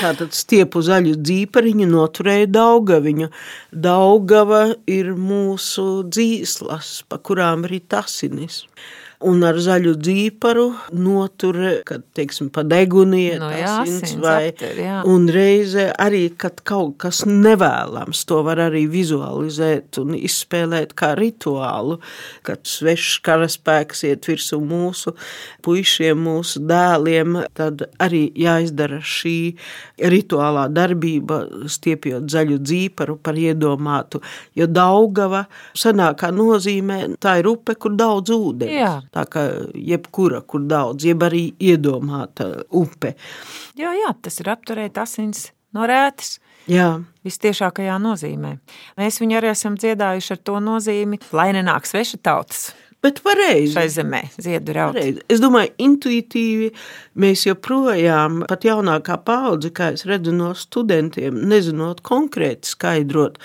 Tātad 0.00 0.34
stiepu 0.36 0.82
zaļu 0.84 1.16
dzīpariņu 1.20 1.90
noturēja 1.90 2.50
Daugaviņu. 2.50 3.30
Daugava 3.70 4.64
ir 4.90 5.14
mūsu 5.14 6.02
dzīslas, 6.10 7.00
pa 7.08 7.20
kurām 7.22 7.66
rit 7.70 7.94
asinis. 7.96 8.64
Un 9.20 9.42
ar 9.44 9.58
zaļu 9.60 9.98
dzīparu 10.00 10.62
notur, 10.96 11.56
kad, 11.84 12.06
teiksim, 12.16 12.48
pa 12.48 12.62
deguni 12.64 13.26
iet 13.26 13.42
Nu 13.42 13.50
jā, 13.52 13.74
asins 13.82 14.06
asins 14.06 14.22
vai, 14.22 14.48
aptur, 14.48 14.78
jā. 14.80 14.94
un 15.12 15.26
reize 15.28 15.84
arī, 16.00 16.22
kad 16.40 16.62
kaut 16.64 16.94
kas 17.04 17.20
nevēlams, 17.28 18.22
to 18.24 18.38
var 18.46 18.62
arī 18.64 18.86
vizualizēt 18.88 19.98
un 20.00 20.14
izspēlēt 20.16 20.94
kā 20.96 21.10
rituālu, 21.18 21.98
kad 22.46 22.64
svešs 22.64 23.18
karaspēks 23.26 24.06
iet 24.08 24.28
virsū 24.30 24.56
mūsu 24.64 25.12
puišiem, 25.66 26.16
mūsu 26.24 26.64
dēliem, 26.64 27.42
tad 27.60 27.84
arī 28.00 28.22
jāizdara 28.40 29.02
šī 29.04 29.36
rituālā 30.00 30.64
darbība, 30.72 31.42
stiepjot 31.68 32.24
zaļu 32.32 32.56
dzīparu 32.64 33.18
par 33.20 33.36
iedomātu, 33.36 34.22
jo 34.56 34.70
Daugava 34.70 35.44
senākā 35.76 36.32
nozīmē, 36.32 37.02
tā 37.20 37.36
ir 37.44 37.52
upe, 37.52 37.76
kur 37.76 37.92
daudz 38.00 38.32
ūdens. 38.32 38.76
Jā. 38.80 38.96
Tā 39.10 39.24
kā 39.26 39.46
jebkura, 39.74 40.42
kur 40.46 40.62
daudz, 40.70 41.06
jeb 41.08 41.24
arī 41.26 41.48
iedomāta 41.58 42.50
upe. 42.70 43.16
Jā, 43.78 43.94
jā, 43.98 44.12
tas 44.22 44.38
ir 44.42 44.52
apturēt 44.52 45.00
asins 45.02 45.48
no 45.74 45.88
rētas. 45.90 46.38
Jā. 46.70 47.00
Vistiešākajā 47.26 47.96
nozīmē. 48.02 48.52
Mēs 49.00 49.18
viņu 49.22 49.40
arī 49.40 49.50
esam 49.50 49.78
dziedājuši 49.80 50.36
ar 50.36 50.44
to 50.46 50.60
nozīmi, 50.62 51.18
lai 51.34 51.50
nenāk 51.56 51.88
sveša 51.88 52.20
tautas 52.22 52.68
Bet 53.00 53.22
pareizi. 53.24 53.72
šai 53.72 53.88
zemē, 53.88 54.20
ziedu. 54.36 54.74
Pareizi. 54.76 55.22
Es 55.32 55.40
domāju, 55.40 55.72
intuitīvi 55.80 56.68
mēs 57.16 57.46
joprojām, 57.46 58.42
pat 58.48 58.66
jaunākā 58.68 59.16
paudze, 59.24 59.70
kā 59.72 59.94
es 59.94 60.04
redzu 60.08 60.34
no 60.36 60.50
studentiem, 60.52 61.38
nezinot 61.48 62.02
konkrēti 62.04 62.68
skaidrot, 62.68 63.38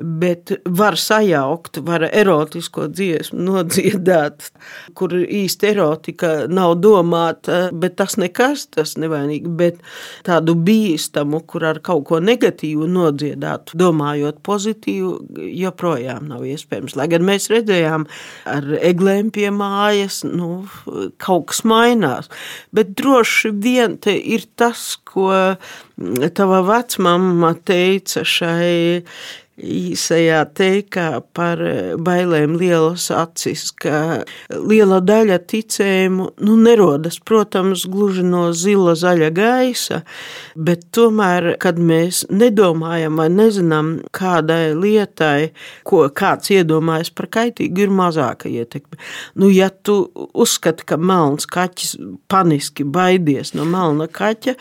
bet 0.00 0.52
var 0.64 0.96
sajaukt, 0.96 1.80
var 1.84 2.06
erotisko 2.08 2.86
dziesmu 2.90 3.40
nodziedāt, 3.44 4.50
kur 4.96 5.12
īsti 5.20 5.70
erotika 5.70 6.32
nav 6.50 6.76
domāta, 6.82 7.62
bet 7.72 7.96
tas 8.00 8.16
nekas, 8.20 8.66
tas 8.74 8.96
nevainīgi, 9.00 9.50
bet 9.60 9.80
tādu 10.26 10.56
bīstamu, 10.56 11.42
kur 11.48 11.66
ar 11.70 11.82
kaut 11.84 12.06
ko 12.10 12.20
negatīvu 12.24 12.88
nodziedāt, 12.90 13.74
domājot 13.78 14.40
pozitīvu, 14.46 15.12
joprojām 15.60 16.28
nav 16.30 16.46
iespējams. 16.48 16.96
Lai 16.98 17.08
gan 17.12 17.26
mēs 17.26 17.50
redzējām 17.52 18.06
ar 18.50 18.70
eglēm 18.80 19.32
pie 19.34 19.50
mājas, 19.54 20.22
nu, 20.26 20.64
kaut 21.20 21.50
kas 21.52 21.64
mainās, 21.68 22.30
bet 22.76 22.94
droši 22.98 23.52
vien 23.60 23.98
te 24.00 24.16
ir 24.16 24.48
tas, 24.60 24.94
ko 25.04 25.30
tava 26.36 26.62
vecmamma 26.66 27.54
teica 27.66 28.24
šai 28.26 29.12
īsajā 29.60 30.40
teikā 30.56 31.06
par 31.36 31.60
bailēm 32.00 32.56
lielas 32.60 33.08
acis, 33.14 33.68
ka 33.76 34.22
liela 34.50 35.00
daļa 35.04 35.38
ticējumu 35.50 36.28
nu, 36.46 36.56
nerodas, 36.60 37.20
protams, 37.24 37.84
gluži 37.90 38.24
no 38.26 38.48
zila 38.56 38.96
zaļa 38.98 39.30
gaisa, 39.36 40.00
bet 40.56 40.86
tomēr, 40.96 41.52
kad 41.62 41.78
mēs 41.78 42.24
nedomājam 42.30 43.20
vai 43.20 43.28
nezinām 43.32 43.92
kādai 44.16 44.72
lietai, 44.78 45.50
ko 45.88 46.06
kāds 46.08 46.52
iedomājas 46.54 47.12
par 47.14 47.30
kaitīgu, 47.38 47.86
ir 47.86 47.94
mazāka 47.94 48.50
ietekme. 48.50 49.00
Nu, 49.38 49.50
ja 49.52 49.70
tu 49.70 50.02
uzskati, 50.16 50.86
ka 50.88 50.98
melns 51.00 51.48
kaķis 51.50 51.96
paniski 52.30 52.84
baidies 52.84 53.54
no 53.56 53.66
melna 53.68 54.08
kaķa, 54.10 54.56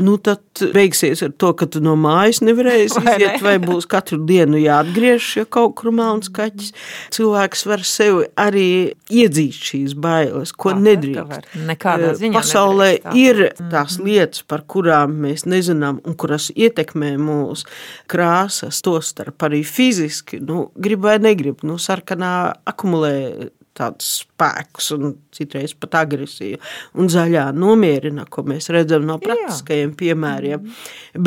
nu, 0.00 0.16
tad 0.22 0.42
beigsies 0.74 1.22
ar 1.26 1.34
to, 1.38 1.52
ka 1.58 1.68
tu 1.70 1.82
no 1.84 1.96
mājas 1.98 2.40
nevarēsi 2.44 3.00
Vai 3.00 3.04
ne? 3.04 3.14
iziet 3.18 3.42
vai 3.44 3.56
būs 3.62 3.88
katru 3.90 4.20
dienu 4.26 4.43
jāatgriež, 4.52 5.36
ja 5.40 5.44
kaut 5.44 5.74
kur 5.80 5.92
melns 5.92 6.28
kaķis. 6.34 6.72
Cilvēks 7.14 7.64
var 7.66 7.84
sev 7.88 8.24
arī 8.40 8.94
iedzīt 9.08 9.56
šīs 9.70 9.94
bailes, 9.96 10.52
ko 10.52 10.74
Kā 10.74 10.80
nedrīkst. 10.80 11.48
Nekādā 11.68 12.12
Eh, 12.12 12.18
ziņā 12.20 12.34
Pasaulē 12.38 12.90
nedrīkst 12.92 13.04
tā. 13.04 13.16
ir 13.16 13.70
tās 13.72 13.98
lietas, 13.98 14.42
par 14.42 14.62
kurām 14.62 15.16
mēs 15.24 15.46
nezinām 15.46 16.00
un 16.04 16.14
kuras 16.14 16.50
ietekmē 16.54 17.16
mūsu 17.16 17.64
krāsas, 18.08 18.82
tostarp 18.84 19.38
arī 19.38 19.64
fiziski. 19.64 20.40
Nu, 20.40 20.70
grib 20.76 21.00
vai 21.00 21.18
negrib, 21.18 21.62
nu, 21.62 21.78
sarkanā 21.78 22.54
akumulē 22.66 23.50
tādus 23.78 24.10
spēkus 24.22 24.90
un 24.96 25.14
citreiz 25.34 25.74
pat 25.78 25.98
agresiju. 26.04 26.60
Un 27.00 27.10
zaļā 27.12 27.48
nomierina, 27.56 28.26
ko 28.30 28.44
mēs 28.46 28.70
redzam 28.74 29.06
no 29.08 29.18
praktiskajiem 29.22 29.94
piemēriem. 29.98 30.70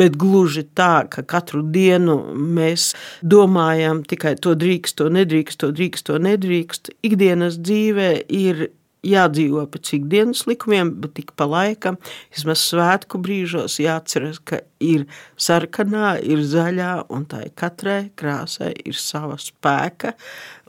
Bet 0.00 0.16
gluži 0.20 0.64
tā, 0.78 1.06
ka 1.12 1.24
katru 1.28 1.62
dienu 1.62 2.18
mēs 2.34 2.92
domājam 3.22 4.02
tikai 4.08 4.36
to 4.40 4.56
drīkst, 4.58 4.98
to 5.00 5.10
nedrīkst, 5.12 5.60
to 5.62 5.72
drīkst, 5.74 6.08
to 6.08 6.18
nedrīkst. 6.24 6.92
Ikdienas 7.06 7.60
dzīvē 7.60 8.10
ir 8.28 8.68
jādzīvo 9.06 9.62
pēc 9.70 9.92
ikdienas 9.98 10.44
likumiem, 10.48 10.90
bet 11.02 11.14
tik 11.18 11.32
pa 11.38 11.46
laikam, 11.48 11.96
vismaz 12.34 12.62
svētku 12.70 13.20
brīžos, 13.22 13.78
jāatceras, 13.82 14.40
ka 14.44 14.60
ir 14.82 15.04
sarkanā, 15.38 16.16
ir 16.22 16.42
zaļā, 16.46 17.06
un 17.14 17.24
tā 17.30 17.44
ir 17.46 17.52
katrai 17.58 18.10
krāsai 18.18 18.72
ir 18.84 18.98
sava 18.98 19.36
spēka 19.42 20.14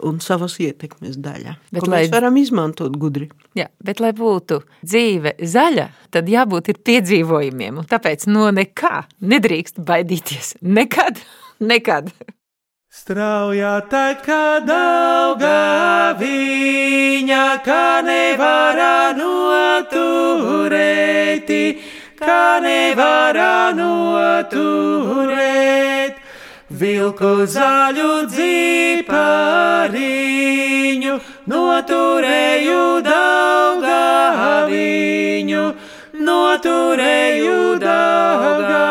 un 0.06 0.20
savas 0.24 0.58
ietekmes 0.62 1.18
daļa. 1.20 1.56
Bet 1.72 1.82
Bet 1.82 1.88
lai- 1.90 2.04
mēs 2.06 2.14
varam 2.14 2.38
izmantot 2.38 2.96
gudri. 3.02 3.30
Jā, 3.58 3.68
bet, 3.84 4.00
lai 4.00 4.12
būtu 4.14 4.62
dzīve 4.86 5.36
zaļa, 5.42 5.90
tad 6.12 6.30
jābūt 6.30 6.70
ir 6.70 6.78
piedzīvojumiem. 6.86 7.78
Un 7.82 7.86
tāpēc 7.90 8.28
no 8.30 8.50
nekā 8.52 9.06
nedrīkst 9.22 9.82
baidīties. 9.86 10.56
Nekad, 10.62 11.18
nekad. 11.74 12.14
Straujā 12.90 13.86
tā 13.86 14.18
dauga 14.66 16.18
viņa, 16.18 17.62
kā 17.62 18.02
nevarā 18.02 19.14
noturēti, 19.14 20.00
kā 22.18 22.58
nevarā 22.66 23.78
noturēt. 23.78 24.60
Vilku 26.82 27.46
zaļu 27.46 28.26
dzīpariņu, 28.34 29.14
noturēju 31.54 32.82
dauga 33.06 34.02
viņu, 34.74 35.66
noturēju 36.18 37.62
dauga 37.86 38.84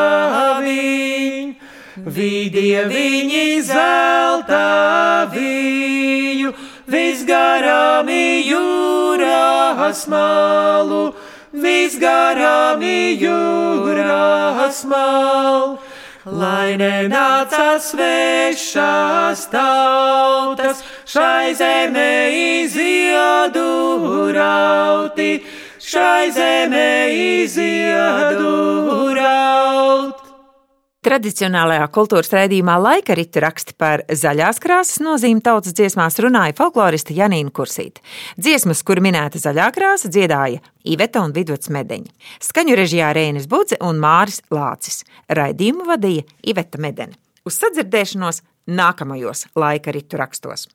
viņu. 0.63 1.58
Vidie 2.07 2.85
viņi 2.87 3.63
zelta 3.67 5.27
viju, 5.33 6.53
visgarām 6.87 8.07
jūras 8.47 10.05
malu, 10.07 11.15
visgarām 11.53 12.85
jūras 13.19 14.85
malu. 14.87 15.79
Lai 16.29 16.77
nenāca 16.77 17.81
svešās 17.81 19.47
tautas, 19.49 20.85
šai 21.09 21.55
zemē 21.57 22.13
iziedu 22.63 24.29
rauti, 24.37 25.43
šai 25.81 26.31
zemē 26.37 26.91
iziedu 27.43 28.55
rauti. 29.17 30.28
Tradicionālajā 31.09 31.87
kultūras 31.89 32.29
raidījumā 32.35 32.75
laika 32.85 33.15
rita 33.17 33.41
raksti 33.41 33.73
par 33.81 34.03
zaļās 34.13 34.59
krāsas 34.61 34.99
nozīmi 35.01 35.41
tautas 35.41 35.73
dziesmās 35.73 36.19
runāja 36.21 36.53
folkloriste 36.59 37.17
Janīna 37.17 37.49
Kursīte. 37.55 38.03
Dziesmas, 38.37 38.83
kur 38.85 39.01
minēta 39.01 39.41
zaļā 39.41 39.71
krāsa, 39.73 40.11
dziedāja 40.13 40.61
Iveta 40.85 41.23
un 41.25 41.33
Vidvuds 41.33 41.73
Medeņa. 41.73 42.13
Skaņu 42.45 42.77
režijā 42.77 43.09
Rēnis 43.17 43.49
Budze 43.49 43.81
un 43.81 44.03
Māris 44.05 44.43
Lācis. 44.53 45.07
Raidījumu 45.33 45.89
vadīja 45.89 46.27
Iveta 46.45 46.83
Medene. 46.85 47.17
Uz 47.49 47.57
sadzirdēšanos 47.63 48.43
nākamajos 48.69 49.47
laika 49.57 49.97
ritu 49.97 50.21
rakstos. 50.21 50.69